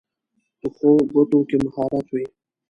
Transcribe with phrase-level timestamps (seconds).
[0.59, 2.25] پخو ګوتو کې مهارت وي